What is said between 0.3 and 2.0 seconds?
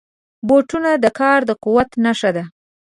بوټونه د کار د قوت